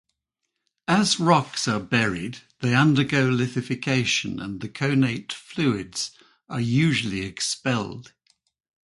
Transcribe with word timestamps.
As 0.87 1.19
rocks 1.19 1.67
are 1.67 1.79
buried, 1.79 2.39
they 2.61 2.73
undergo 2.73 3.29
lithification 3.29 4.41
and 4.43 4.59
the 4.59 4.67
connate 4.67 5.31
fluids 5.31 6.09
are 6.49 6.59
usually 6.59 7.21
expelled. 7.23 8.11